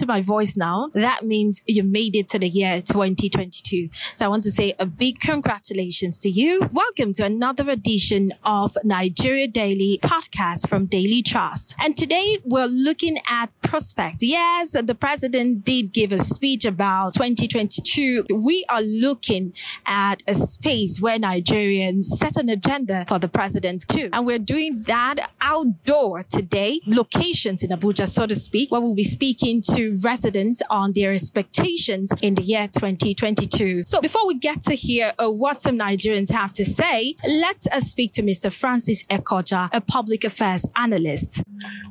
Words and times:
to 0.00 0.06
my 0.06 0.22
voice 0.22 0.56
now, 0.56 0.90
that 0.94 1.26
means 1.26 1.60
you 1.66 1.82
made 1.82 2.16
it 2.16 2.26
to 2.26 2.38
the 2.38 2.48
year 2.48 2.80
2022. 2.80 3.90
So 4.14 4.24
I 4.24 4.28
want 4.28 4.42
to 4.44 4.50
say 4.50 4.74
a 4.78 4.86
big 4.86 5.20
congratulations 5.20 6.18
to 6.20 6.30
you. 6.30 6.66
Welcome 6.72 7.12
to 7.14 7.24
another 7.24 7.68
edition 7.68 8.32
of 8.42 8.78
Nigeria 8.82 9.46
Daily 9.46 10.00
podcast 10.02 10.70
from 10.70 10.86
Daily 10.86 11.20
Trust. 11.22 11.74
And 11.78 11.98
today 11.98 12.38
we're 12.44 12.64
looking 12.64 13.18
at 13.28 13.48
prospects. 13.60 14.22
Yes, 14.22 14.70
the 14.72 14.94
president 14.94 15.66
did 15.66 15.92
give 15.92 16.12
a 16.12 16.18
speech 16.18 16.64
about 16.64 17.12
2022. 17.12 18.24
We 18.32 18.64
are 18.70 18.80
looking 18.82 19.52
at 19.84 20.22
a 20.26 20.32
space 20.34 20.98
where 20.98 21.18
Nigerians 21.18 22.04
set 22.04 22.38
an 22.38 22.48
agenda 22.48 23.04
for 23.06 23.18
the 23.18 23.28
president 23.28 23.86
too. 23.86 24.08
And 24.14 24.24
we're 24.24 24.38
doing 24.38 24.82
that 24.84 25.30
outdoor 25.42 26.22
today, 26.22 26.80
locations 26.86 27.62
in 27.62 27.68
Abuja, 27.68 28.08
so 28.08 28.26
to 28.26 28.34
speak, 28.34 28.70
where 28.70 28.80
we'll 28.80 28.94
be 28.94 29.04
speaking 29.04 29.60
to 29.60 29.89
residents 30.02 30.62
on 30.70 30.92
their 30.92 31.12
expectations 31.12 32.12
in 32.22 32.34
the 32.34 32.42
year 32.42 32.68
2022. 32.68 33.84
So 33.86 34.00
before 34.00 34.26
we 34.26 34.34
get 34.34 34.62
to 34.62 34.74
hear 34.74 35.12
uh, 35.18 35.30
what 35.30 35.62
some 35.62 35.78
Nigerians 35.78 36.30
have 36.30 36.52
to 36.54 36.64
say, 36.64 37.14
let 37.26 37.66
us 37.72 37.90
speak 37.90 38.12
to 38.12 38.22
Mr. 38.22 38.52
Francis 38.52 39.04
Ekoja, 39.04 39.68
a 39.72 39.80
public 39.80 40.24
affairs 40.24 40.66
analyst. 40.76 41.42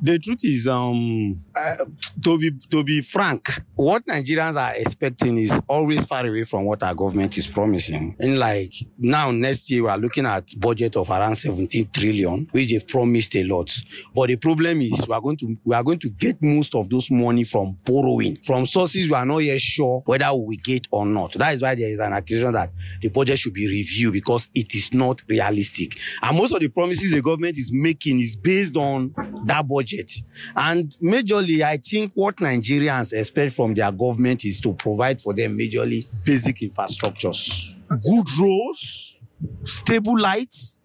The 0.02 0.18
truth 0.18 0.44
is, 0.44 0.66
um, 0.68 1.42
uh, 1.54 1.76
to 2.22 2.38
be 2.38 2.52
to 2.70 2.84
be 2.84 3.00
frank, 3.00 3.48
what 3.74 4.06
Nigerians 4.06 4.56
are 4.56 4.74
expecting 4.74 5.36
is 5.38 5.52
always 5.68 6.06
far 6.06 6.26
away 6.26 6.44
from 6.44 6.64
what 6.64 6.82
our 6.82 6.94
government 6.94 7.36
is 7.38 7.46
promising. 7.46 8.16
And 8.18 8.38
like 8.38 8.72
now, 8.98 9.30
next 9.30 9.70
year 9.70 9.82
we 9.84 9.88
are 9.88 9.98
looking 9.98 10.26
at 10.26 10.48
budget 10.58 10.96
of 10.96 11.10
around 11.10 11.34
17 11.36 11.90
trillion, 11.92 12.48
which 12.52 12.70
they've 12.70 12.86
promised 12.86 13.36
a 13.36 13.44
lot. 13.44 13.70
But 14.14 14.28
the 14.28 14.36
problem 14.36 14.80
is 14.80 15.06
we 15.06 15.14
are 15.14 15.20
going 15.20 15.36
to 15.38 15.56
we 15.64 15.74
are 15.74 15.82
going 15.82 15.98
to 16.00 16.08
get 16.10 16.42
most 16.42 16.74
of 16.74 16.88
those 16.88 17.10
money 17.10 17.44
from 17.44 17.78
borrowing 17.84 18.36
from 18.44 18.66
sources 18.66 19.08
we 19.08 19.14
are 19.14 19.26
not 19.26 19.38
yet 19.38 19.60
sure 19.60 20.02
whether 20.06 20.32
we 20.34 20.56
get 20.56 20.86
or 20.90 21.06
not. 21.06 21.32
That 21.34 21.54
is 21.54 21.62
why 21.62 21.74
there 21.74 21.88
is 21.90 21.98
an 21.98 22.12
accusation 22.12 22.52
that 22.52 22.70
the 23.00 23.08
budget 23.08 23.38
should 23.38 23.54
be 23.54 23.66
reviewed 23.68 24.12
because 24.12 24.48
it 24.54 24.74
is 24.74 24.92
not 24.92 25.22
realistic. 25.28 25.98
And 26.22 26.36
most 26.36 26.52
of 26.52 26.60
the 26.60 26.68
promises 26.68 27.12
the 27.12 27.22
government 27.22 27.58
is 27.58 27.70
making 27.72 28.20
is 28.20 28.36
based 28.36 28.76
on 28.76 29.14
that 29.46 29.59
budget. 29.62 30.10
And 30.56 30.96
majorly, 31.02 31.62
I 31.62 31.76
think 31.76 32.12
what 32.14 32.36
Nigerians 32.36 33.12
expect 33.12 33.54
from 33.54 33.74
their 33.74 33.92
government 33.92 34.44
is 34.44 34.60
to 34.60 34.72
provide 34.74 35.20
for 35.20 35.32
them 35.34 35.58
majorly 35.58 36.06
basic 36.24 36.56
infrastructures, 36.56 37.78
good 37.88 38.26
roads, 38.40 39.22
stable 39.64 40.18
lights, 40.18 40.78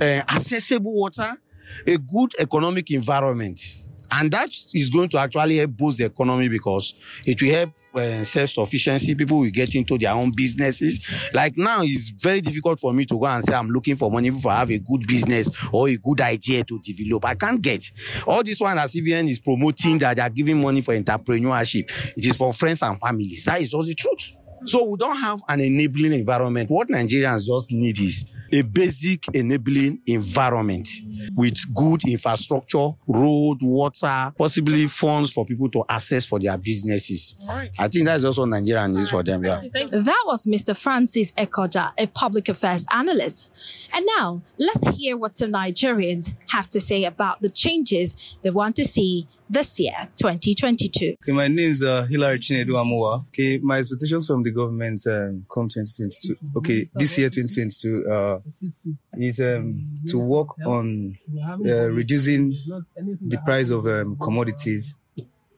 uh, 0.00 0.04
accessible 0.04 0.94
water, 0.94 1.32
a 1.86 1.98
good 1.98 2.32
economic 2.38 2.90
environment. 2.90 3.60
And 4.10 4.30
that 4.32 4.50
is 4.72 4.90
going 4.90 5.08
to 5.10 5.18
actually 5.18 5.56
help 5.58 5.72
boost 5.72 5.98
the 5.98 6.04
economy 6.04 6.48
because 6.48 6.94
it 7.26 7.40
will 7.40 7.50
help 7.50 7.70
uh, 7.94 8.22
self-sufficiency. 8.22 9.14
People 9.14 9.40
will 9.40 9.50
get 9.50 9.74
into 9.74 9.98
their 9.98 10.12
own 10.12 10.30
businesses. 10.34 11.30
Like 11.32 11.56
now, 11.56 11.82
it's 11.82 12.10
very 12.10 12.40
difficult 12.40 12.80
for 12.80 12.92
me 12.92 13.04
to 13.06 13.18
go 13.18 13.26
and 13.26 13.44
say 13.44 13.54
I'm 13.54 13.68
looking 13.70 13.96
for 13.96 14.10
money 14.10 14.28
if 14.28 14.46
I 14.46 14.58
have 14.60 14.70
a 14.70 14.78
good 14.78 15.06
business 15.06 15.50
or 15.72 15.88
a 15.88 15.96
good 15.96 16.20
idea 16.20 16.64
to 16.64 16.78
develop. 16.80 17.24
I 17.24 17.34
can't 17.34 17.60
get 17.60 17.90
all 18.26 18.42
this 18.42 18.60
one 18.60 18.76
that 18.76 18.88
CBN 18.88 19.30
is 19.30 19.40
promoting 19.40 19.98
that 19.98 20.16
they 20.16 20.22
are 20.22 20.30
giving 20.30 20.60
money 20.60 20.80
for 20.80 20.94
entrepreneurship. 20.94 21.90
It 22.16 22.26
is 22.26 22.36
for 22.36 22.52
friends 22.52 22.82
and 22.82 22.98
families. 23.00 23.44
That 23.44 23.60
is 23.60 23.70
just 23.70 23.88
the 23.88 23.94
truth. 23.94 24.32
So 24.66 24.82
we 24.84 24.96
don't 24.96 25.16
have 25.16 25.42
an 25.48 25.60
enabling 25.60 26.14
environment. 26.14 26.70
What 26.70 26.88
Nigerians 26.88 27.44
just 27.44 27.70
need 27.72 27.98
is 28.00 28.24
a 28.54 28.62
basic 28.62 29.26
enabling 29.34 29.98
environment 30.06 30.88
with 31.34 31.56
good 31.74 32.06
infrastructure, 32.06 32.90
road, 33.08 33.58
water, 33.60 34.32
possibly 34.38 34.86
funds 34.86 35.32
for 35.32 35.44
people 35.44 35.68
to 35.68 35.82
access 35.88 36.24
for 36.24 36.38
their 36.38 36.56
businesses. 36.56 37.34
I 37.76 37.88
think 37.88 38.06
that's 38.06 38.22
also 38.22 38.44
Nigerian 38.44 38.92
needs 38.92 39.10
for 39.10 39.24
them. 39.24 39.44
Yeah. 39.44 39.60
That 39.60 40.22
was 40.26 40.46
Mr. 40.46 40.76
Francis 40.76 41.32
Ekoja, 41.32 41.92
a 41.98 42.06
public 42.06 42.48
affairs 42.48 42.86
analyst. 42.92 43.50
And 43.92 44.06
now 44.16 44.42
let's 44.56 44.96
hear 44.96 45.16
what 45.16 45.36
some 45.36 45.50
Nigerians 45.50 46.32
have 46.50 46.68
to 46.70 46.80
say 46.80 47.04
about 47.04 47.42
the 47.42 47.50
changes 47.50 48.16
they 48.42 48.50
want 48.50 48.76
to 48.76 48.84
see 48.84 49.26
this 49.54 49.78
year, 49.78 50.08
2022. 50.16 51.14
Okay, 51.22 51.32
my 51.32 51.46
name 51.46 51.70
is 51.70 51.82
uh, 51.82 52.02
Hilary 52.10 52.40
Chinedu 52.40 52.70
Amoa. 52.70 53.24
Okay, 53.28 53.58
my 53.58 53.78
expectations 53.78 54.26
from 54.26 54.42
the 54.42 54.50
government 54.50 55.00
um, 55.06 55.46
come 55.52 55.68
2022. 55.68 56.36
Okay, 56.56 56.90
this 56.94 57.16
year 57.16 57.30
2022 57.30 58.10
uh, 58.10 58.40
is 59.16 59.38
um, 59.38 60.00
to 60.08 60.18
work 60.18 60.48
on 60.66 61.16
uh, 61.64 61.88
reducing 61.88 62.50
the 63.20 63.38
price 63.44 63.70
of 63.70 63.86
um, 63.86 64.16
commodities 64.16 64.94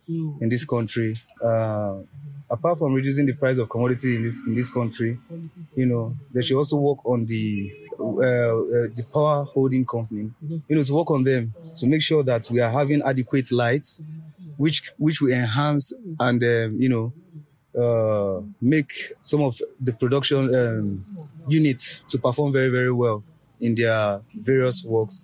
in 0.07 0.49
this 0.49 0.65
country. 0.67 1.17
Uh, 1.43 1.97
apart 2.51 2.79
from 2.79 2.93
reducing 2.93 3.25
the 3.25 3.33
price 3.33 3.57
of 3.57 3.69
commodities 3.71 4.37
in 4.47 4.55
this 4.55 4.69
country, 4.69 5.19
you 5.75 5.87
know, 5.87 6.15
they 6.35 6.43
should 6.43 6.59
also 6.59 6.77
work 6.77 7.05
on 7.07 7.25
the 7.25 7.73
uh, 8.07 8.23
uh, 8.23 8.89
the 8.95 9.05
power 9.13 9.45
holding 9.45 9.85
company, 9.85 10.31
you 10.69 10.77
know, 10.77 10.83
to 10.83 10.95
work 10.95 11.11
on 11.11 11.25
them 11.25 11.55
to 11.79 11.87
make 11.87 12.03
sure 12.03 12.23
that 12.23 12.49
we 12.51 12.61
are 12.61 12.71
having 12.71 13.03
adequate 13.03 13.51
lights, 13.53 14.01
which 14.57 14.93
which 14.99 15.21
will 15.21 15.33
enhance 15.33 15.93
and 16.21 16.43
um, 16.43 16.81
you 16.81 16.89
know 16.89 17.13
uh, 17.81 18.43
make 18.61 19.13
some 19.21 19.43
of 19.43 19.61
the 19.81 19.93
production 19.93 20.55
um, 20.55 21.05
units 21.49 22.03
to 22.09 22.19
perform 22.19 22.53
very 22.53 22.69
very 22.69 22.93
well 22.93 23.23
in 23.61 23.75
their 23.75 24.21
various 24.35 24.85
works. 24.85 25.23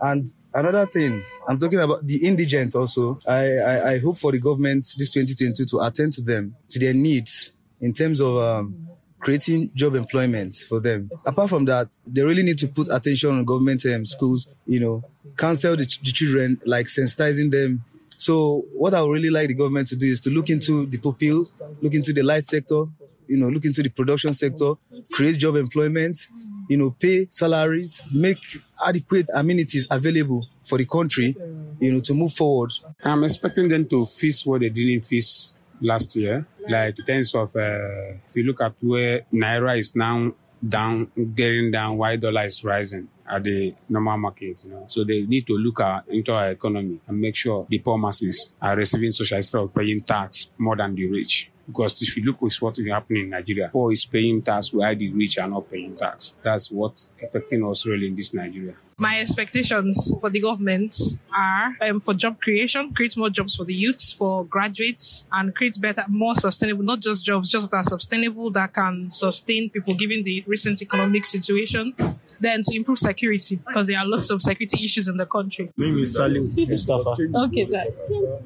And 0.00 0.32
another 0.52 0.86
thing, 0.86 1.22
I'm 1.48 1.58
talking 1.58 1.80
about 1.80 2.06
the 2.06 2.26
indigents 2.26 2.74
also. 2.74 3.18
I, 3.26 3.56
I, 3.56 3.90
I 3.92 3.98
hope 3.98 4.18
for 4.18 4.30
the 4.32 4.38
government 4.38 4.84
this 4.98 5.10
2022 5.12 5.64
to 5.66 5.80
attend 5.80 6.12
to 6.14 6.22
them, 6.22 6.54
to 6.68 6.78
their 6.78 6.94
needs 6.94 7.52
in 7.80 7.92
terms 7.92 8.20
of 8.20 8.36
um, 8.36 8.85
creating 9.26 9.68
job 9.74 9.96
employment 9.96 10.54
for 10.68 10.78
them. 10.78 11.10
Apart 11.24 11.50
from 11.50 11.64
that, 11.64 11.88
they 12.06 12.22
really 12.22 12.44
need 12.44 12.56
to 12.58 12.68
put 12.68 12.86
attention 12.92 13.30
on 13.30 13.44
government 13.44 13.84
um, 13.86 14.06
schools, 14.06 14.46
you 14.68 14.78
know, 14.78 15.02
counsel 15.36 15.74
the, 15.74 15.84
the 15.84 16.12
children, 16.12 16.60
like 16.64 16.86
sensitizing 16.86 17.50
them. 17.50 17.82
So 18.18 18.64
what 18.72 18.94
I 18.94 19.02
would 19.02 19.10
really 19.10 19.30
like 19.30 19.48
the 19.48 19.54
government 19.54 19.88
to 19.88 19.96
do 19.96 20.08
is 20.08 20.20
to 20.20 20.30
look 20.30 20.48
into 20.48 20.86
the 20.86 20.98
pupil, 20.98 21.48
look 21.82 21.94
into 21.94 22.12
the 22.12 22.22
light 22.22 22.44
sector, 22.44 22.84
you 23.26 23.36
know, 23.36 23.48
look 23.48 23.64
into 23.64 23.82
the 23.82 23.88
production 23.88 24.32
sector, 24.32 24.74
create 25.10 25.38
job 25.38 25.56
employment, 25.56 26.28
you 26.68 26.76
know, 26.76 26.92
pay 26.92 27.26
salaries, 27.28 28.02
make 28.12 28.38
adequate 28.86 29.28
amenities 29.34 29.88
available 29.90 30.46
for 30.64 30.78
the 30.78 30.84
country, 30.84 31.34
you 31.80 31.90
know, 31.90 31.98
to 31.98 32.14
move 32.14 32.32
forward. 32.32 32.70
I'm 33.02 33.24
expecting 33.24 33.66
them 33.70 33.88
to 33.88 34.04
fix 34.06 34.46
what 34.46 34.60
they 34.60 34.68
didn't 34.68 35.00
fix 35.00 35.56
last 35.80 36.16
year, 36.16 36.46
like 36.68 36.98
in 36.98 37.04
terms 37.04 37.34
of 37.34 37.54
uh, 37.56 38.14
if 38.24 38.36
you 38.36 38.44
look 38.44 38.60
at 38.60 38.74
where 38.80 39.22
naira 39.32 39.78
is 39.78 39.94
now 39.94 40.32
down, 40.66 41.10
getting 41.34 41.70
down, 41.70 41.96
why 41.98 42.16
dollar 42.16 42.46
is 42.46 42.64
rising 42.64 43.08
at 43.28 43.42
the 43.44 43.74
normal 43.88 44.18
market, 44.18 44.64
you 44.64 44.70
know. 44.70 44.84
So 44.88 45.04
they 45.04 45.22
need 45.22 45.46
to 45.46 45.54
look 45.54 45.80
at, 45.80 46.08
into 46.08 46.32
our 46.32 46.50
economy 46.50 47.00
and 47.06 47.20
make 47.20 47.36
sure 47.36 47.66
the 47.68 47.78
poor 47.78 47.98
masses 47.98 48.52
are 48.60 48.76
receiving 48.76 49.12
social 49.12 49.62
of 49.62 49.74
paying 49.74 50.02
tax 50.02 50.48
more 50.58 50.76
than 50.76 50.94
the 50.94 51.06
rich. 51.06 51.50
Because 51.66 52.00
if 52.00 52.16
you 52.16 52.24
look 52.24 52.36
at 52.42 52.54
what 52.62 52.78
is 52.78 52.88
happening 52.88 53.24
in 53.24 53.30
Nigeria, 53.30 53.68
poor 53.72 53.92
is 53.92 54.04
paying 54.06 54.40
tax 54.40 54.72
while 54.72 54.94
the 54.94 55.10
rich 55.10 55.38
are 55.38 55.48
not 55.48 55.68
paying 55.70 55.96
tax. 55.96 56.34
That's 56.42 56.70
what's 56.70 57.08
affecting 57.22 57.66
us 57.66 57.84
really 57.84 58.06
in 58.06 58.14
this 58.16 58.32
Nigeria. 58.32 58.74
My 58.98 59.20
expectations 59.20 60.14
for 60.22 60.30
the 60.30 60.40
government 60.40 60.96
are 61.36 61.76
um, 61.82 62.00
for 62.00 62.14
job 62.14 62.40
creation, 62.40 62.94
create 62.94 63.14
more 63.14 63.28
jobs 63.28 63.54
for 63.54 63.64
the 63.64 63.74
youths, 63.74 64.14
for 64.14 64.46
graduates, 64.46 65.24
and 65.32 65.54
create 65.54 65.78
better, 65.78 66.04
more 66.08 66.34
sustainable, 66.34 66.82
not 66.82 67.00
just 67.00 67.22
jobs, 67.22 67.50
just 67.50 67.70
that 67.70 67.76
are 67.76 67.84
sustainable 67.84 68.50
that 68.52 68.72
can 68.72 69.10
sustain 69.10 69.68
people 69.68 69.92
given 69.92 70.22
the 70.22 70.42
recent 70.46 70.80
economic 70.80 71.26
situation. 71.26 71.94
Then 72.40 72.62
to 72.62 72.76
improve 72.76 72.98
security, 72.98 73.56
because 73.56 73.86
there 73.86 73.98
are 73.98 74.06
lots 74.06 74.30
of 74.30 74.42
security 74.42 74.84
issues 74.84 75.08
in 75.08 75.16
the 75.16 75.26
country. 75.26 75.70
My 75.76 75.86
name 75.86 75.98
is 76.00 76.14
Salim 76.14 76.52
Mustafa. 76.54 77.14
Okay, 77.34 77.66
sir. 77.66 77.84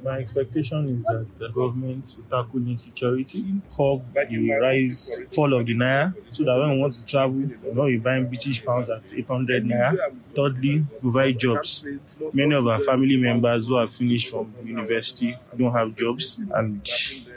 My 0.02 0.18
expectation 0.18 0.96
is 0.96 1.02
that 1.04 1.26
the 1.38 1.48
government 1.48 2.14
will 2.16 2.44
tackle 2.44 2.60
insecurity, 2.60 3.60
curb 3.76 4.02
the 4.14 4.58
rise, 4.60 5.20
fall 5.34 5.52
of 5.54 5.66
the 5.66 5.74
naira, 5.74 6.14
so 6.32 6.44
that 6.44 6.58
when 6.58 6.70
we 6.72 6.78
want 6.78 6.92
to 6.94 7.04
travel, 7.04 7.40
when 7.40 7.76
we're 7.76 8.00
buying 8.00 8.26
British 8.26 8.64
pounds 8.64 8.88
at 8.90 9.12
800 9.12 9.64
naira. 9.64 9.96
Thirdly, 10.34 10.86
provide 11.00 11.38
jobs. 11.40 11.84
Many 12.32 12.54
of 12.54 12.66
our 12.66 12.78
family 12.80 13.16
members 13.16 13.66
who 13.66 13.76
have 13.76 13.92
finished 13.92 14.28
from 14.30 14.54
university 14.64 15.36
don't 15.58 15.72
have 15.72 15.96
jobs, 15.96 16.38
and 16.54 16.88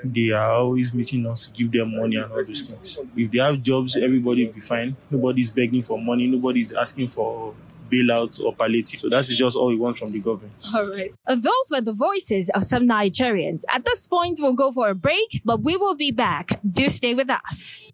they 0.04 0.32
are 0.32 0.52
always 0.52 0.94
meeting 0.94 1.26
us 1.28 1.46
to 1.46 1.52
give 1.52 1.72
them 1.72 1.96
money 1.98 2.16
and 2.18 2.32
all 2.32 2.44
those 2.44 2.62
things. 2.68 3.00
If 3.16 3.32
they 3.32 3.40
have 3.40 3.62
jobs, 3.62 3.96
everybody 3.98 4.46
will 4.46 4.54
be 4.54 4.62
fine. 4.62 4.96
Nobody's 5.10 5.52
begging 5.52 5.84
for 5.84 6.00
money. 6.02 6.28
Nobody's 6.28 6.74
asking 6.74 7.08
for 7.10 7.54
bailouts 7.92 8.40
or 8.42 8.54
palliative. 8.56 9.00
So 9.00 9.10
that's 9.10 9.28
just 9.30 9.56
all 9.56 9.68
we 9.68 9.78
want 9.78 9.98
from 9.98 10.12
the 10.12 10.20
government. 10.20 10.66
All 10.74 10.88
right. 10.90 11.14
Uh, 11.28 11.36
Those 11.36 11.70
were 11.72 11.82
the 11.82 11.94
voices 11.94 12.50
of 12.56 12.64
some 12.64 12.88
Nigerians. 12.88 13.62
At 13.74 13.86
this 13.86 14.08
point, 14.08 14.40
we'll 14.42 14.54
go 14.56 14.72
for 14.72 14.90
a 14.90 14.96
break, 14.96 15.42
but 15.46 15.62
we 15.64 15.78
will 15.78 15.96
be 15.96 16.12
back. 16.12 16.60
Do 16.70 16.90
stay 16.90 17.14
with 17.14 17.30
us. 17.30 17.92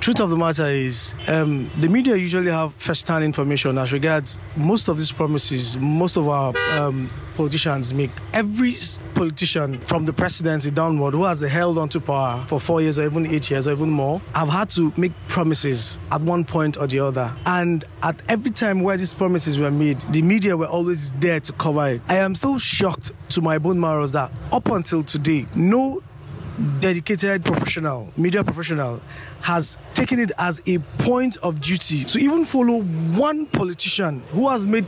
Truth 0.00 0.20
of 0.20 0.28
the 0.28 0.36
matter 0.36 0.66
is, 0.66 1.14
um, 1.28 1.70
the 1.78 1.88
media 1.88 2.16
usually 2.16 2.50
have 2.50 2.74
first-hand 2.74 3.24
information 3.24 3.78
as 3.78 3.92
regards 3.92 4.40
most 4.56 4.88
of 4.88 4.98
these 4.98 5.12
promises. 5.12 5.78
Most 5.78 6.16
of 6.16 6.28
our 6.28 6.52
um, 6.76 7.08
politicians 7.36 7.94
make. 7.94 8.10
Every 8.32 8.74
politician, 9.14 9.78
from 9.78 10.04
the 10.04 10.12
presidency 10.12 10.70
downward, 10.70 11.14
who 11.14 11.24
has 11.24 11.40
held 11.40 11.78
on 11.78 11.88
to 11.90 12.00
power 12.00 12.44
for 12.46 12.60
four 12.60 12.80
years 12.80 12.98
or 12.98 13.04
even 13.04 13.26
eight 13.26 13.50
years 13.50 13.66
or 13.68 13.72
even 13.72 13.90
more, 13.90 14.20
I've 14.34 14.48
had 14.48 14.70
to 14.70 14.92
make 14.96 15.12
promises 15.28 15.98
at 16.10 16.20
one 16.20 16.44
point 16.44 16.76
or 16.76 16.86
the 16.86 17.00
other. 17.00 17.34
And 17.46 17.84
at 18.02 18.20
every 18.28 18.50
time 18.50 18.82
where 18.82 18.96
these 18.96 19.14
promises 19.14 19.58
were 19.58 19.70
made, 19.70 20.00
the 20.12 20.22
media 20.22 20.56
were 20.56 20.66
always 20.66 21.12
there 21.12 21.40
to 21.40 21.52
cover 21.54 21.88
it. 21.88 22.02
I 22.08 22.16
am 22.16 22.34
still 22.34 22.58
shocked 22.58 23.12
to 23.30 23.40
my 23.40 23.58
bone 23.58 23.80
marrow 23.80 24.06
that 24.08 24.32
up 24.52 24.68
until 24.70 25.02
today, 25.02 25.46
no 25.54 26.02
dedicated 26.80 27.44
professional, 27.44 28.12
media 28.16 28.44
professional, 28.44 29.00
has 29.42 29.76
taken 29.92 30.18
it 30.18 30.32
as 30.38 30.62
a 30.66 30.78
point 30.98 31.36
of 31.38 31.60
duty 31.60 32.04
to 32.04 32.18
even 32.18 32.44
follow 32.44 32.82
one 32.82 33.46
politician 33.46 34.22
who 34.30 34.48
has 34.48 34.66
made 34.66 34.86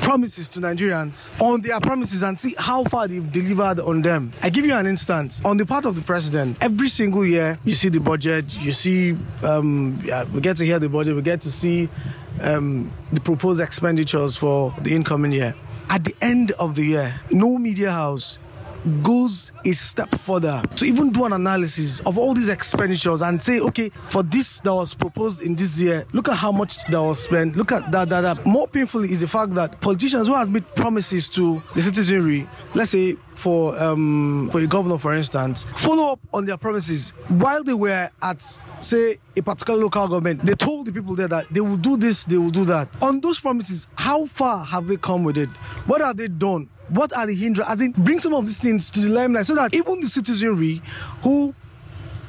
promises 0.00 0.48
to 0.48 0.60
Nigerians 0.60 1.30
on 1.40 1.60
their 1.60 1.78
promises 1.80 2.22
and 2.22 2.38
see 2.38 2.54
how 2.58 2.82
far 2.84 3.06
they've 3.06 3.30
delivered 3.30 3.80
on 3.80 4.02
them. 4.02 4.32
I 4.42 4.50
give 4.50 4.64
you 4.66 4.74
an 4.74 4.86
instance. 4.86 5.40
On 5.44 5.56
the 5.56 5.66
part 5.66 5.84
of 5.84 5.94
the 5.94 6.02
president, 6.02 6.56
every 6.60 6.88
single 6.88 7.24
year 7.24 7.58
you 7.64 7.74
see 7.74 7.90
the 7.90 8.00
budget, 8.00 8.56
you 8.60 8.72
see, 8.72 9.16
um, 9.42 10.00
yeah, 10.04 10.24
we 10.24 10.40
get 10.40 10.56
to 10.56 10.64
hear 10.64 10.78
the 10.78 10.88
budget, 10.88 11.14
we 11.14 11.22
get 11.22 11.40
to 11.42 11.52
see 11.52 11.88
um, 12.40 12.90
the 13.12 13.20
proposed 13.20 13.60
expenditures 13.60 14.36
for 14.36 14.74
the 14.80 14.94
incoming 14.94 15.32
year. 15.32 15.54
At 15.90 16.04
the 16.04 16.14
end 16.22 16.52
of 16.52 16.76
the 16.76 16.84
year, 16.84 17.14
no 17.30 17.58
media 17.58 17.90
house 17.90 18.38
goes 19.02 19.52
a 19.64 19.72
step 19.72 20.14
further 20.14 20.62
to 20.76 20.84
even 20.84 21.10
do 21.10 21.24
an 21.24 21.32
analysis 21.32 22.00
of 22.00 22.18
all 22.18 22.34
these 22.34 22.48
expenditures 22.48 23.22
and 23.22 23.40
say, 23.40 23.60
okay, 23.60 23.90
for 24.06 24.22
this 24.22 24.60
that 24.60 24.74
was 24.74 24.94
proposed 24.94 25.42
in 25.42 25.54
this 25.54 25.80
year, 25.80 26.04
look 26.12 26.28
at 26.28 26.34
how 26.36 26.52
much 26.52 26.82
that 26.84 27.00
was 27.02 27.22
spent. 27.22 27.56
Look 27.56 27.72
at 27.72 27.90
that, 27.92 28.08
that, 28.08 28.22
that. 28.22 28.46
More 28.46 28.66
painfully 28.68 29.10
is 29.10 29.20
the 29.20 29.28
fact 29.28 29.54
that 29.54 29.80
politicians 29.80 30.26
who 30.26 30.34
has 30.34 30.50
made 30.50 30.66
promises 30.74 31.28
to 31.30 31.62
the 31.74 31.82
citizenry, 31.82 32.48
let's 32.74 32.90
say 32.90 33.16
for 33.34 33.76
um, 33.82 34.50
for 34.52 34.60
a 34.60 34.66
governor, 34.66 34.98
for 34.98 35.14
instance, 35.14 35.64
follow 35.76 36.12
up 36.12 36.20
on 36.32 36.44
their 36.44 36.58
promises 36.58 37.10
while 37.28 37.64
they 37.64 37.74
were 37.74 38.10
at 38.22 38.60
say 38.80 39.16
a 39.36 39.42
particular 39.42 39.78
local 39.80 40.08
government. 40.08 40.44
They 40.44 40.54
told 40.54 40.86
the 40.86 40.92
people 40.92 41.14
there 41.16 41.28
that 41.28 41.46
they 41.50 41.60
will 41.60 41.76
do 41.76 41.96
this, 41.96 42.24
they 42.24 42.36
will 42.38 42.50
do 42.50 42.64
that. 42.66 43.02
On 43.02 43.20
those 43.20 43.40
promises, 43.40 43.88
how 43.94 44.26
far 44.26 44.64
have 44.64 44.86
they 44.86 44.96
come 44.96 45.24
with 45.24 45.38
it? 45.38 45.48
What 45.86 46.00
have 46.00 46.16
they 46.16 46.28
done? 46.28 46.68
What 46.90 47.16
are 47.16 47.26
the 47.26 47.34
hindrances? 47.34 47.72
I 47.72 47.76
think 47.76 47.96
bring 47.96 48.18
some 48.18 48.34
of 48.34 48.46
these 48.46 48.60
things 48.60 48.90
to 48.92 49.00
the 49.00 49.08
limelight 49.08 49.46
so 49.46 49.54
that 49.54 49.74
even 49.74 50.00
the 50.00 50.08
citizenry 50.08 50.82
who 51.22 51.54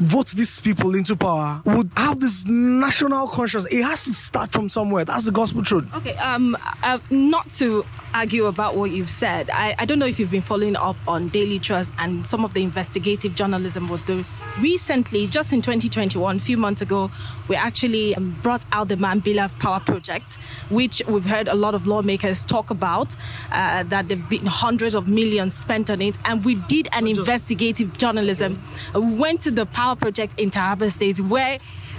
vote 0.01 0.29
these 0.29 0.59
people 0.59 0.95
into 0.95 1.15
power 1.15 1.61
would 1.63 1.91
have 1.95 2.19
this 2.19 2.43
national 2.47 3.27
conscience. 3.27 3.65
It 3.69 3.83
has 3.83 4.03
to 4.05 4.09
start 4.11 4.51
from 4.51 4.67
somewhere. 4.67 5.05
That's 5.05 5.25
the 5.25 5.31
gospel 5.31 5.61
truth. 5.61 5.93
Okay, 5.93 6.15
um, 6.17 6.57
uh, 6.81 6.97
not 7.11 7.51
to 7.53 7.85
argue 8.13 8.45
about 8.45 8.75
what 8.75 8.89
you've 8.89 9.11
said. 9.11 9.51
I, 9.51 9.75
I 9.77 9.85
don't 9.85 9.99
know 9.99 10.07
if 10.07 10.19
you've 10.19 10.31
been 10.31 10.41
following 10.41 10.75
up 10.75 10.95
on 11.07 11.29
Daily 11.29 11.59
Trust 11.59 11.91
and 11.99 12.25
some 12.25 12.43
of 12.43 12.53
the 12.55 12.63
investigative 12.63 13.35
journalism 13.35 13.89
with 13.89 14.03
the 14.07 14.25
recently, 14.59 15.27
just 15.27 15.53
in 15.53 15.61
2021, 15.61 16.35
a 16.35 16.39
few 16.39 16.57
months 16.57 16.81
ago, 16.81 17.11
we 17.47 17.55
actually 17.55 18.15
um, 18.15 18.31
brought 18.41 18.65
out 18.71 18.87
the 18.87 18.95
Mambila 18.95 19.49
Power 19.59 19.79
Project, 19.79 20.35
which 20.69 21.01
we've 21.07 21.25
heard 21.25 21.47
a 21.47 21.55
lot 21.55 21.75
of 21.75 21.87
lawmakers 21.87 22.45
talk 22.45 22.69
about, 22.69 23.15
uh, 23.51 23.83
that 23.83 24.07
there've 24.07 24.29
been 24.29 24.45
hundreds 24.45 24.95
of 24.95 25.07
millions 25.07 25.53
spent 25.55 25.89
on 25.89 26.01
it. 26.01 26.17
And 26.25 26.43
we 26.43 26.55
did 26.55 26.87
an 26.93 27.07
investigative 27.07 27.97
journalism. 27.97 28.61
We 28.95 29.13
went 29.13 29.41
to 29.41 29.51
the 29.51 29.65
power 29.65 29.95
project 29.95 30.39
in 30.39 30.49
Taraba 30.51 30.91
State 30.91 31.19
where 31.19 31.57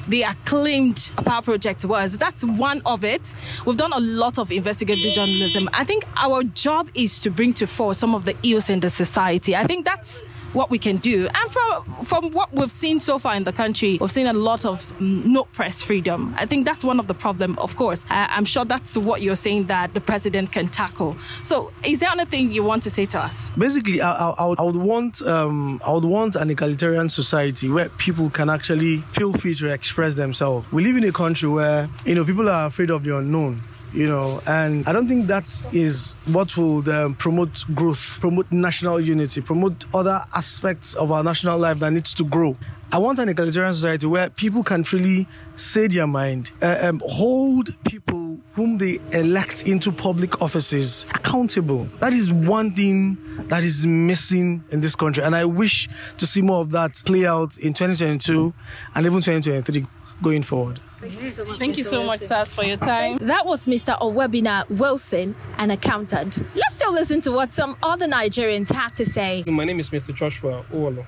the 0.08 0.22
acclaimed 0.22 1.12
power 1.16 1.42
project 1.42 1.84
was. 1.84 2.16
That's 2.16 2.44
one 2.44 2.82
of 2.84 3.04
it. 3.04 3.32
We've 3.64 3.76
done 3.76 3.92
a 3.92 4.00
lot 4.00 4.38
of 4.38 4.50
investigative 4.50 5.14
journalism. 5.14 5.68
I 5.72 5.84
think 5.84 6.04
our 6.16 6.42
job 6.42 6.88
is 6.94 7.18
to 7.20 7.30
bring 7.30 7.52
to 7.54 7.66
fore 7.66 7.94
some 7.94 8.14
of 8.14 8.24
the 8.24 8.36
ills 8.42 8.68
in 8.68 8.80
the 8.80 8.90
society. 8.90 9.54
I 9.54 9.64
think 9.64 9.84
that's 9.84 10.22
what 10.52 10.70
we 10.70 10.78
can 10.78 10.96
do. 10.98 11.28
And 11.34 11.50
from 11.50 12.04
from 12.04 12.30
what 12.30 12.52
we've 12.52 12.70
seen 12.70 13.00
so 13.00 13.18
far 13.18 13.34
in 13.34 13.44
the 13.44 13.52
country, 13.52 13.98
we've 14.00 14.10
seen 14.10 14.26
a 14.26 14.32
lot 14.32 14.64
of 14.64 15.00
no 15.00 15.44
press 15.44 15.82
freedom. 15.82 16.34
I 16.38 16.46
think 16.46 16.64
that's 16.64 16.84
one 16.84 16.98
of 16.98 17.06
the 17.06 17.14
problem. 17.14 17.58
Of 17.58 17.76
course, 17.76 18.04
uh, 18.10 18.26
I'm 18.30 18.44
sure 18.44 18.64
that's 18.64 18.96
what 18.96 19.22
you're 19.22 19.34
saying 19.34 19.66
that 19.66 19.94
the 19.94 20.00
president 20.00 20.52
can 20.52 20.68
tackle. 20.68 21.16
So, 21.42 21.72
is 21.84 22.00
there 22.00 22.10
anything 22.10 22.52
you 22.52 22.62
want 22.62 22.82
to 22.84 22.90
say 22.90 23.06
to 23.06 23.18
us? 23.18 23.50
Basically, 23.50 24.00
I, 24.00 24.10
I, 24.12 24.34
I 24.38 24.46
would, 24.46 24.60
I 24.60 24.62
would 24.62 24.76
want 24.76 25.22
um, 25.22 25.80
I 25.86 25.92
would 25.92 26.04
want 26.04 26.36
an 26.36 26.50
egalitarian 26.50 27.08
society 27.08 27.68
where 27.68 27.88
people 27.90 28.30
can 28.30 28.50
actually 28.50 28.98
feel 28.98 29.32
free 29.32 29.54
to 29.56 29.72
express 29.72 30.14
themselves. 30.14 30.70
We 30.72 30.84
live 30.84 30.96
in 30.96 31.04
a 31.04 31.12
country 31.12 31.48
where 31.48 31.88
you 32.04 32.14
know 32.14 32.24
people 32.24 32.48
are 32.48 32.66
afraid 32.66 32.90
of 32.90 33.04
the 33.04 33.16
unknown 33.16 33.62
you 33.94 34.06
know 34.06 34.40
and 34.46 34.86
i 34.88 34.92
don't 34.92 35.06
think 35.06 35.26
that 35.26 35.44
is 35.72 36.12
what 36.32 36.56
will 36.56 36.88
um, 36.90 37.14
promote 37.14 37.64
growth 37.74 38.18
promote 38.20 38.50
national 38.50 39.00
unity 39.00 39.40
promote 39.40 39.84
other 39.94 40.20
aspects 40.34 40.94
of 40.94 41.12
our 41.12 41.22
national 41.22 41.58
life 41.58 41.78
that 41.78 41.92
needs 41.92 42.14
to 42.14 42.24
grow 42.24 42.56
I 42.94 42.98
want 42.98 43.18
an 43.20 43.30
egalitarian 43.30 43.72
society 43.72 44.06
where 44.06 44.28
people 44.28 44.62
can 44.62 44.84
freely 44.84 45.26
say 45.56 45.86
their 45.86 46.06
mind, 46.06 46.52
uh, 46.60 46.76
um, 46.82 47.00
hold 47.06 47.74
people 47.84 48.38
whom 48.52 48.76
they 48.76 48.98
elect 49.12 49.66
into 49.66 49.90
public 49.90 50.42
offices 50.42 51.06
accountable. 51.14 51.84
That 52.00 52.12
is 52.12 52.30
one 52.30 52.72
thing 52.72 53.16
that 53.48 53.64
is 53.64 53.86
missing 53.86 54.62
in 54.70 54.82
this 54.82 54.94
country. 54.94 55.24
And 55.24 55.34
I 55.34 55.46
wish 55.46 55.88
to 56.18 56.26
see 56.26 56.42
more 56.42 56.60
of 56.60 56.70
that 56.72 57.02
play 57.06 57.24
out 57.24 57.56
in 57.56 57.72
2022 57.72 58.52
and 58.94 59.06
even 59.06 59.22
2023 59.22 59.86
going 60.22 60.42
forward. 60.42 60.78
Thank 61.02 61.78
you 61.78 61.82
so 61.82 62.04
much, 62.04 62.20
Sas, 62.20 62.54
for 62.54 62.62
your 62.62 62.76
time. 62.76 63.18
That 63.18 63.44
was 63.44 63.66
Mr. 63.66 63.98
Owebina 63.98 64.68
Wilson, 64.70 65.34
an 65.58 65.72
accountant. 65.72 66.38
Let's 66.54 66.76
still 66.76 66.92
listen 66.92 67.20
to 67.22 67.32
what 67.32 67.52
some 67.52 67.76
other 67.82 68.06
Nigerians 68.06 68.72
had 68.72 68.94
to 68.94 69.04
say. 69.04 69.42
My 69.48 69.64
name 69.64 69.80
is 69.80 69.90
Mr. 69.90 70.14
Joshua 70.14 70.64
Owolo. 70.72 71.04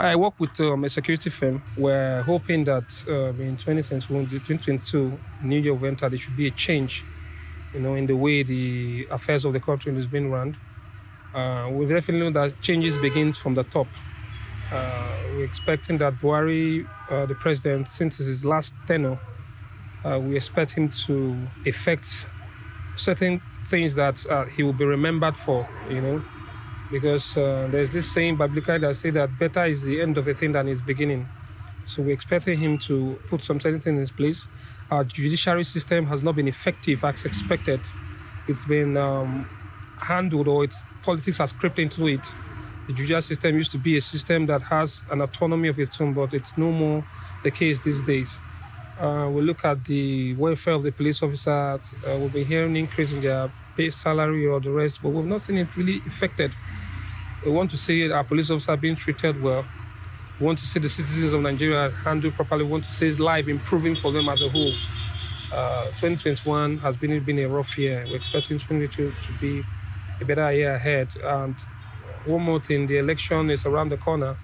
I 0.00 0.16
work 0.16 0.34
with 0.40 0.58
um, 0.60 0.82
a 0.82 0.88
security 0.88 1.30
firm. 1.30 1.62
We're 1.76 2.22
hoping 2.22 2.64
that 2.64 3.04
uh, 3.08 3.40
in 3.40 3.56
2021, 3.56 4.24
2022, 4.26 5.16
New 5.44 5.60
Year 5.60 5.74
will 5.74 5.86
enter, 5.86 6.08
there 6.08 6.18
should 6.18 6.36
be 6.36 6.48
a 6.48 6.50
change, 6.50 7.04
you 7.72 7.78
know, 7.78 7.94
in 7.94 8.06
the 8.06 8.16
way 8.16 8.42
the 8.42 9.06
affairs 9.12 9.44
of 9.44 9.52
the 9.52 9.60
country 9.60 9.96
is 9.96 10.08
being 10.08 10.28
run. 10.28 10.56
Uh, 11.32 11.68
we 11.70 11.86
definitely 11.86 12.18
know 12.28 12.30
that 12.32 12.60
changes 12.62 12.96
begins 12.96 13.36
from 13.36 13.54
the 13.54 13.62
top. 13.62 13.86
Uh, 14.72 15.08
we're 15.34 15.44
expecting 15.44 15.98
that 15.98 16.14
Buhari, 16.14 16.84
uh, 17.10 17.26
the 17.26 17.34
president, 17.36 17.86
since 17.86 18.16
his 18.16 18.44
last 18.44 18.74
tenure, 18.88 19.16
uh, 20.06 20.18
we 20.18 20.36
expect 20.36 20.70
him 20.72 20.88
to 20.88 21.36
effect 21.64 22.26
certain 22.96 23.40
things 23.66 23.94
that 23.94 24.24
uh, 24.26 24.44
he 24.44 24.62
will 24.62 24.72
be 24.72 24.84
remembered 24.84 25.36
for, 25.36 25.68
you 25.90 26.00
know, 26.00 26.24
because 26.90 27.36
uh, 27.36 27.66
there's 27.70 27.92
this 27.92 28.10
saying 28.10 28.36
biblical 28.36 28.78
that 28.78 28.94
say 28.94 29.10
that 29.10 29.36
better 29.38 29.64
is 29.64 29.82
the 29.82 30.00
end 30.00 30.16
of 30.16 30.28
a 30.28 30.34
thing 30.34 30.52
than 30.52 30.68
its 30.68 30.80
beginning. 30.80 31.26
So 31.86 32.02
we're 32.02 32.12
expecting 32.14 32.58
him 32.58 32.78
to 32.78 33.18
put 33.28 33.42
some 33.42 33.58
certain 33.58 33.80
things 33.80 33.94
in 33.94 33.98
his 33.98 34.10
place. 34.10 34.46
Our 34.90 35.04
judiciary 35.04 35.64
system 35.64 36.06
has 36.06 36.22
not 36.22 36.36
been 36.36 36.48
effective 36.48 37.04
as 37.04 37.24
expected. 37.24 37.80
It's 38.48 38.64
been 38.64 38.96
um, 38.96 39.48
handled 39.98 40.46
or 40.46 40.64
its 40.64 40.82
politics 41.02 41.38
has 41.38 41.52
crept 41.52 41.78
into 41.80 42.06
it. 42.06 42.32
The 42.86 42.92
judicial 42.92 43.20
system 43.20 43.56
used 43.56 43.72
to 43.72 43.78
be 43.78 43.96
a 43.96 44.00
system 44.00 44.46
that 44.46 44.62
has 44.62 45.02
an 45.10 45.20
autonomy 45.20 45.66
of 45.68 45.80
its 45.80 46.00
own, 46.00 46.12
but 46.12 46.32
it's 46.34 46.56
no 46.56 46.70
more 46.70 47.04
the 47.42 47.50
case 47.50 47.80
these 47.80 48.02
days. 48.02 48.40
Uh, 48.98 49.28
we 49.30 49.42
look 49.42 49.64
at 49.64 49.84
the 49.84 50.34
welfare 50.34 50.72
of 50.74 50.82
the 50.82 50.90
police 50.90 51.22
officers. 51.22 51.94
Uh, 52.06 52.16
we've 52.18 52.32
been 52.32 52.46
hearing 52.46 52.76
increase 52.76 53.12
in 53.12 53.20
their 53.20 53.52
pay 53.76 53.90
salary 53.90 54.46
or 54.46 54.58
the 54.58 54.70
rest, 54.70 55.02
but 55.02 55.10
we've 55.10 55.26
not 55.26 55.40
seen 55.40 55.58
it 55.58 55.76
really 55.76 56.00
affected. 56.06 56.50
We 57.44 57.50
want 57.50 57.70
to 57.72 57.76
see 57.76 58.10
our 58.10 58.24
police 58.24 58.50
officers 58.50 58.80
being 58.80 58.96
treated 58.96 59.40
well. 59.42 59.66
We 60.40 60.46
want 60.46 60.58
to 60.58 60.66
see 60.66 60.80
the 60.80 60.88
citizens 60.88 61.34
of 61.34 61.42
Nigeria 61.42 61.90
handled 61.90 62.34
properly. 62.34 62.64
We 62.64 62.70
want 62.70 62.84
to 62.84 62.90
see 62.92 63.10
life 63.12 63.48
improving 63.48 63.96
for 63.96 64.12
them 64.12 64.28
as 64.30 64.40
a 64.40 64.48
whole. 64.48 64.72
Uh, 65.52 65.84
2021 66.00 66.78
has 66.78 66.96
been, 66.96 67.22
been 67.22 67.38
a 67.40 67.46
rough 67.46 67.76
year. 67.76 68.04
We're 68.08 68.16
expecting 68.16 68.58
2022 68.58 69.12
to 69.26 69.38
be 69.40 69.62
a 70.20 70.24
better 70.24 70.50
year 70.52 70.74
ahead. 70.74 71.14
And 71.22 71.54
one 72.24 72.42
more 72.42 72.60
thing, 72.60 72.86
the 72.86 72.96
election 72.96 73.50
is 73.50 73.66
around 73.66 73.90
the 73.90 73.98
corner. 73.98 74.36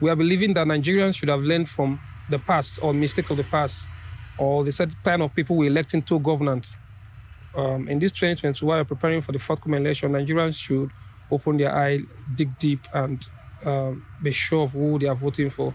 We 0.00 0.10
are 0.10 0.16
believing 0.16 0.52
that 0.54 0.66
Nigerians 0.66 1.16
should 1.16 1.28
have 1.30 1.40
learned 1.40 1.68
from 1.68 1.98
the 2.30 2.38
past 2.38 2.78
or 2.82 2.92
mistake 2.92 3.30
of 3.30 3.36
the 3.36 3.44
past 3.44 3.86
or 4.38 4.64
the 4.64 4.72
set 4.72 4.90
plan 5.02 5.20
of 5.22 5.34
people 5.34 5.56
we 5.56 5.66
elect 5.66 5.94
into 5.94 6.18
governance. 6.20 6.76
Um, 7.54 7.88
in 7.88 7.98
this 7.98 8.12
2020, 8.12 8.64
while 8.64 8.84
preparing 8.84 9.20
for 9.22 9.32
the 9.32 9.38
forthcoming 9.38 9.82
election, 9.82 10.12
Nigerians 10.12 10.60
should 10.60 10.90
open 11.30 11.56
their 11.56 11.74
eye, 11.74 12.00
dig 12.34 12.56
deep, 12.58 12.80
and 12.94 13.28
um, 13.64 14.04
be 14.22 14.30
sure 14.30 14.64
of 14.64 14.72
who 14.72 14.98
they 14.98 15.06
are 15.06 15.14
voting 15.14 15.50
for. 15.50 15.74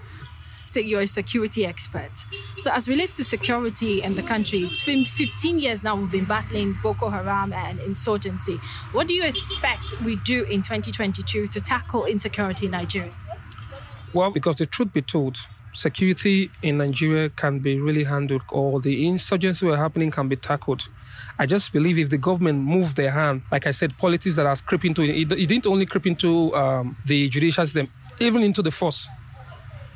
So 0.69 0.79
you're 0.79 1.01
a 1.01 1.07
security 1.07 1.67
expert. 1.67 2.25
So 2.57 2.71
as 2.71 2.89
relates 2.89 3.15
to 3.17 3.23
security 3.23 4.01
in 4.01 4.15
the 4.15 4.23
country, 4.23 4.61
it's 4.61 4.83
been 4.83 5.05
15 5.05 5.59
years 5.59 5.83
now 5.83 5.95
we've 5.95 6.09
been 6.09 6.25
battling 6.25 6.75
Boko 6.81 7.09
Haram 7.09 7.53
and 7.53 7.79
insurgency. 7.79 8.59
What 8.91 9.07
do 9.07 9.13
you 9.13 9.23
expect 9.23 10.01
we 10.03 10.15
do 10.15 10.45
in 10.45 10.63
2022 10.63 11.47
to 11.49 11.59
tackle 11.61 12.05
insecurity 12.05 12.65
in 12.65 12.71
Nigeria? 12.71 13.13
Well, 14.13 14.31
because 14.31 14.55
the 14.55 14.65
truth 14.65 14.93
be 14.93 15.03
told, 15.03 15.37
security 15.73 16.49
in 16.61 16.77
Nigeria 16.77 17.29
can 17.29 17.59
be 17.59 17.79
really 17.79 18.03
handled, 18.03 18.43
or 18.49 18.79
the 18.79 19.07
insurgency 19.07 19.65
were 19.65 19.77
happening 19.77 20.11
can 20.11 20.27
be 20.27 20.35
tackled. 20.35 20.87
I 21.39 21.45
just 21.45 21.73
believe 21.73 21.97
if 21.97 22.09
the 22.09 22.17
government 22.17 22.59
moved 22.59 22.95
their 22.95 23.11
hand, 23.11 23.41
like 23.51 23.67
I 23.67 23.71
said, 23.71 23.97
politics 23.97 24.35
that 24.35 24.45
are 24.45 24.55
creeping 24.55 24.91
into 24.91 25.03
it, 25.03 25.31
it 25.31 25.47
didn't 25.47 25.67
only 25.67 25.85
creep 25.85 26.05
into 26.05 26.55
um, 26.55 26.95
the 27.05 27.29
judicial 27.29 27.65
system, 27.65 27.89
even 28.19 28.43
into 28.43 28.61
the 28.61 28.71
force. 28.71 29.09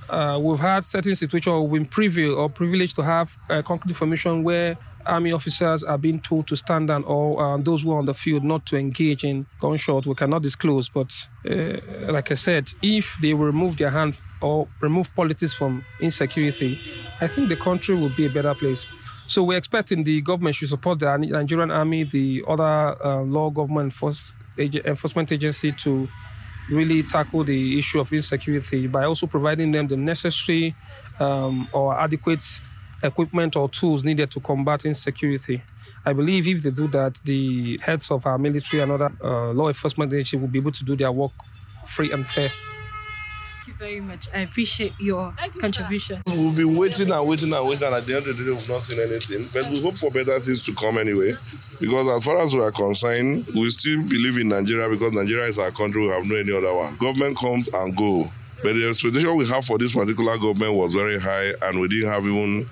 Uh, 0.09 0.39
we've 0.41 0.59
had 0.59 0.85
certain 0.85 1.15
situations 1.15 1.51
where 1.51 1.61
we've 1.61 1.81
been 1.81 1.89
privy 1.89 2.27
or 2.27 2.49
privileged 2.49 2.95
to 2.95 3.03
have 3.03 3.35
uh, 3.49 3.61
concrete 3.61 3.91
information 3.91 4.43
where 4.43 4.77
army 5.05 5.31
officers 5.31 5.83
are 5.83 5.97
being 5.97 6.19
told 6.19 6.47
to 6.47 6.55
stand 6.55 6.89
down 6.89 7.03
or 7.05 7.41
uh, 7.41 7.57
those 7.57 7.83
who 7.83 7.91
are 7.91 7.97
on 7.97 8.05
the 8.05 8.13
field 8.13 8.43
not 8.43 8.65
to 8.65 8.77
engage 8.77 9.23
in 9.23 9.45
gunshot. 9.59 10.05
We 10.05 10.15
cannot 10.15 10.41
disclose, 10.41 10.89
but 10.89 11.13
uh, 11.49 11.77
like 12.11 12.31
I 12.31 12.35
said, 12.35 12.71
if 12.81 13.17
they 13.21 13.33
remove 13.33 13.77
their 13.77 13.89
hand 13.89 14.19
or 14.41 14.67
remove 14.81 15.13
politics 15.15 15.53
from 15.53 15.83
insecurity, 15.99 16.79
I 17.21 17.27
think 17.27 17.49
the 17.49 17.55
country 17.55 17.95
will 17.95 18.09
be 18.15 18.25
a 18.25 18.29
better 18.29 18.53
place. 18.53 18.85
So 19.27 19.43
we're 19.43 19.57
expecting 19.57 20.03
the 20.03 20.21
government 20.21 20.55
should 20.55 20.69
support 20.69 20.99
the 20.99 21.17
Nigerian 21.17 21.71
army, 21.71 22.05
the 22.05 22.43
other 22.47 22.63
uh, 23.03 23.21
law 23.23 23.49
government 23.49 23.85
enforce, 23.85 24.33
enforcement 24.57 25.31
agency 25.31 25.71
to 25.73 26.07
really 26.69 27.03
tackle 27.03 27.43
the 27.43 27.77
issue 27.77 27.99
of 27.99 28.11
insecurity 28.11 28.87
by 28.87 29.05
also 29.05 29.27
providing 29.27 29.71
them 29.71 29.87
the 29.87 29.97
necessary 29.97 30.75
um, 31.19 31.67
or 31.73 31.97
adequate 31.99 32.43
equipment 33.03 33.55
or 33.55 33.69
tools 33.69 34.03
needed 34.03 34.31
to 34.31 34.39
combat 34.39 34.85
insecurity. 34.85 35.61
I 36.05 36.13
believe 36.13 36.47
if 36.47 36.63
they 36.63 36.71
do 36.71 36.87
that, 36.89 37.19
the 37.25 37.77
heads 37.79 38.09
of 38.11 38.25
our 38.25 38.37
military 38.37 38.81
and 38.81 38.91
other 38.91 39.11
uh, 39.21 39.51
law 39.51 39.67
enforcement 39.67 40.13
agencies 40.13 40.39
will 40.39 40.47
be 40.47 40.59
able 40.59 40.71
to 40.71 40.83
do 40.85 40.95
their 40.95 41.11
work 41.11 41.33
free 41.85 42.11
and 42.11 42.25
fair. 42.25 42.51
Thank 43.79 43.91
you 43.91 43.97
very 43.97 44.07
much. 44.07 44.27
I 44.33 44.39
appreciate 44.39 44.93
your 44.99 45.35
you, 45.53 45.61
contribution. 45.61 46.23
Sir. 46.27 46.33
We've 46.35 46.55
been 46.55 46.75
waiting 46.75 47.11
and 47.11 47.27
waiting 47.27 47.53
and 47.53 47.67
waiting, 47.67 47.85
and 47.85 47.95
at 47.95 48.07
the 48.07 48.15
end 48.15 48.27
of 48.27 48.37
the 48.37 48.43
day, 48.43 48.49
we've 48.49 48.69
not 48.69 48.81
seen 48.83 48.99
anything. 48.99 49.49
But 49.53 49.69
we 49.69 49.81
hope 49.81 49.97
for 49.97 50.09
better 50.09 50.39
things 50.39 50.63
to 50.63 50.73
come 50.73 50.97
anyway. 50.97 51.35
Because 51.79 52.07
as 52.07 52.25
far 52.25 52.39
as 52.41 52.55
we 52.55 52.61
are 52.61 52.71
concerned, 52.71 53.45
we 53.53 53.69
still 53.69 54.01
believe 54.03 54.37
in 54.37 54.49
Nigeria 54.49 54.89
because 54.89 55.13
Nigeria 55.13 55.45
is 55.45 55.59
our 55.59 55.71
country. 55.71 56.01
We 56.01 56.07
have 56.07 56.25
no 56.25 56.35
any 56.37 56.51
other 56.55 56.73
one. 56.73 56.97
Government 56.97 57.37
comes 57.37 57.67
and 57.71 57.95
go. 57.95 58.25
But 58.63 58.73
the 58.73 58.87
expectation 58.89 59.35
we 59.37 59.47
have 59.47 59.63
for 59.63 59.77
this 59.77 59.93
particular 59.93 60.37
government 60.37 60.73
was 60.73 60.95
very 60.95 61.19
high, 61.19 61.53
and 61.61 61.79
we 61.79 61.87
didn't 61.87 62.09
have 62.11 62.25
even 62.25 62.67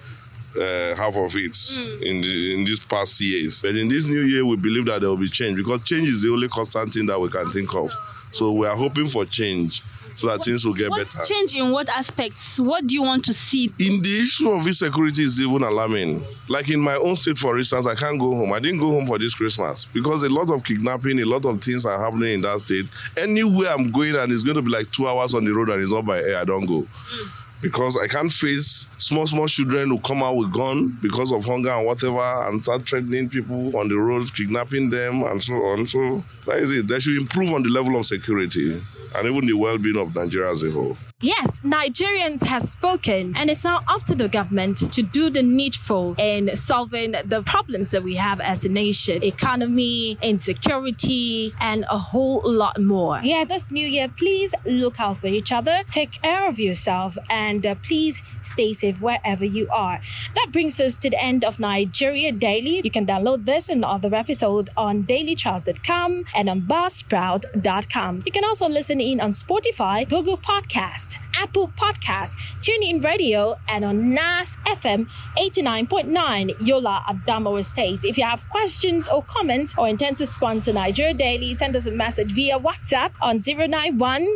uh, 0.59 0.95
half 0.95 1.15
of 1.17 1.35
it 1.35 1.51
mm. 1.51 2.01
in 2.01 2.21
the, 2.21 2.53
in 2.53 2.63
these 2.63 2.79
past 2.79 3.19
years. 3.21 3.61
But 3.61 3.75
in 3.75 3.87
this 3.87 4.07
new 4.07 4.21
year, 4.21 4.45
we 4.45 4.55
believe 4.55 4.85
that 4.85 5.01
there 5.01 5.09
will 5.09 5.17
be 5.17 5.29
change 5.29 5.57
because 5.57 5.81
change 5.81 6.09
is 6.09 6.21
the 6.21 6.31
only 6.31 6.47
constant 6.47 6.93
thing 6.93 7.05
that 7.07 7.19
we 7.19 7.29
can 7.29 7.51
think 7.51 7.73
of. 7.75 7.91
So 8.31 8.51
we 8.51 8.67
are 8.67 8.75
hoping 8.75 9.07
for 9.07 9.25
change 9.25 9.81
so 10.15 10.27
that 10.27 10.37
what, 10.37 10.45
things 10.45 10.65
will 10.65 10.73
get 10.73 10.91
better. 10.91 11.23
Change 11.23 11.55
in 11.55 11.71
what 11.71 11.89
aspects? 11.89 12.59
What 12.59 12.87
do 12.87 12.93
you 12.93 13.03
want 13.03 13.25
to 13.25 13.33
see? 13.33 13.71
In 13.79 14.01
the 14.01 14.21
issue 14.21 14.51
of 14.51 14.65
insecurity 14.65 15.23
is 15.23 15.39
even 15.39 15.63
alarming. 15.63 16.25
Like 16.47 16.69
in 16.69 16.79
my 16.79 16.95
own 16.95 17.15
state, 17.15 17.37
for 17.37 17.57
instance, 17.57 17.85
I 17.87 17.95
can't 17.95 18.19
go 18.19 18.35
home. 18.35 18.53
I 18.53 18.59
didn't 18.59 18.79
go 18.79 18.91
home 18.91 19.05
for 19.05 19.19
this 19.19 19.35
Christmas 19.35 19.85
because 19.85 20.23
a 20.23 20.29
lot 20.29 20.49
of 20.51 20.63
kidnapping, 20.63 21.19
a 21.19 21.25
lot 21.25 21.45
of 21.45 21.61
things 21.61 21.85
are 21.85 22.01
happening 22.03 22.33
in 22.33 22.41
that 22.41 22.61
state. 22.61 22.85
Anywhere 23.17 23.71
I'm 23.71 23.91
going 23.91 24.15
and 24.15 24.31
it's 24.31 24.43
going 24.43 24.55
to 24.55 24.61
be 24.61 24.69
like 24.69 24.91
two 24.91 25.07
hours 25.07 25.33
on 25.33 25.43
the 25.43 25.53
road 25.53 25.69
and 25.69 25.81
it's 25.81 25.91
not 25.91 26.05
by 26.05 26.19
air, 26.19 26.37
I 26.37 26.45
don't 26.45 26.65
go. 26.65 26.81
Mm 26.81 27.31
because 27.65 27.97
I 27.97 28.07
can't 28.07 28.31
face 28.31 28.85
small, 28.99 29.25
small 29.25 29.47
children 29.47 29.89
who 29.89 29.99
come 30.01 30.21
out 30.21 30.35
with 30.35 30.53
gun 30.53 30.95
because 31.01 31.31
of 31.31 31.43
hunger 31.43 31.71
and 31.71 31.87
whatever 31.87 32.47
and 32.47 32.61
start 32.61 32.87
threatening 32.87 33.27
people 33.27 33.75
on 33.75 33.89
the 33.89 33.95
roads, 33.95 34.29
kidnapping 34.29 34.91
them 34.91 35.23
and 35.23 35.41
so 35.41 35.55
on. 35.55 35.87
So 35.87 36.23
that 36.45 36.59
is 36.59 36.71
it. 36.71 36.87
They 36.87 36.99
should 36.99 37.17
improve 37.17 37.51
on 37.53 37.63
the 37.63 37.69
level 37.69 37.97
of 37.97 38.05
security 38.05 38.79
and 39.15 39.27
even 39.27 39.47
the 39.47 39.53
well-being 39.53 39.97
of 39.97 40.13
Nigeria 40.13 40.51
as 40.51 40.61
a 40.63 40.69
whole. 40.69 40.95
Yes, 41.25 41.61
Nigerians 41.61 42.43
have 42.43 42.61
spoken, 42.61 43.35
and 43.35 43.49
it's 43.49 43.63
now 43.63 43.81
up 43.87 44.03
to 44.03 44.13
the 44.13 44.29
government 44.29 44.77
to 44.93 45.01
do 45.01 45.31
the 45.31 45.41
needful 45.41 46.13
in 46.19 46.55
solving 46.55 47.13
the 47.25 47.41
problems 47.41 47.89
that 47.89 48.03
we 48.03 48.13
have 48.13 48.39
as 48.39 48.63
a 48.63 48.69
nation 48.69 49.23
economy, 49.23 50.19
insecurity, 50.21 51.51
and 51.59 51.83
a 51.89 51.97
whole 51.97 52.43
lot 52.45 52.79
more. 52.79 53.21
Yeah, 53.23 53.43
this 53.43 53.71
new 53.71 53.87
year, 53.87 54.07
please 54.07 54.53
look 54.65 54.99
out 54.99 55.17
for 55.17 55.25
each 55.25 55.51
other, 55.51 55.81
take 55.89 56.11
care 56.21 56.47
of 56.47 56.59
yourself, 56.59 57.17
and 57.27 57.65
uh, 57.65 57.73
please 57.81 58.21
stay 58.43 58.73
safe 58.73 59.01
wherever 59.01 59.43
you 59.43 59.67
are. 59.71 59.99
That 60.35 60.49
brings 60.51 60.79
us 60.79 60.95
to 60.97 61.09
the 61.09 61.19
end 61.19 61.43
of 61.43 61.57
Nigeria 61.59 62.33
Daily. 62.33 62.81
You 62.83 62.91
can 62.91 63.07
download 63.07 63.45
this 63.45 63.67
and 63.69 63.83
other 63.83 64.13
episodes 64.13 64.69
on 64.77 65.05
dailytrust.com 65.05 66.25
and 66.35 66.49
on 66.49 66.61
buzzsprout.com. 66.61 68.23
You 68.27 68.31
can 68.31 68.45
also 68.45 68.69
listen 68.69 69.01
in 69.01 69.19
on 69.19 69.31
Spotify, 69.31 70.07
Google 70.07 70.37
Podcast, 70.37 71.14
Apple 71.37 71.69
Podcast, 71.77 72.35
TuneIn 72.61 73.03
Radio, 73.03 73.55
and 73.67 73.85
on 73.85 74.13
NAS 74.13 74.57
FM 74.65 75.07
89.9 75.37 76.67
Yola 76.67 77.03
Adamawa 77.07 77.63
State. 77.63 78.03
If 78.03 78.17
you 78.17 78.23
have 78.25 78.47
questions 78.49 79.07
or 79.09 79.23
comments 79.23 79.75
or 79.77 79.87
intend 79.87 80.17
to 80.17 80.25
sponsor 80.25 80.73
Nigeria 80.73 81.13
Daily, 81.13 81.53
send 81.53 81.75
us 81.75 81.85
a 81.85 81.91
message 81.91 82.31
via 82.31 82.57
WhatsApp 82.59 83.11
on 83.21 83.41
091 83.45 84.27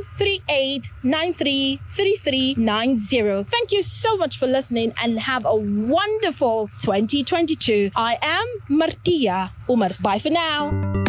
Thank 3.52 3.72
you 3.72 3.82
so 3.82 4.18
much 4.18 4.38
for 4.38 4.48
listening 4.48 4.94
and 5.02 5.20
have 5.20 5.46
a 5.46 5.56
wonderful 5.56 6.70
2022. 6.80 7.92
I 7.96 8.18
am 8.22 8.46
Martia 8.70 9.52
Umar. 9.70 9.92
Bye 10.02 10.20
for 10.20 10.30
now. 10.30 11.09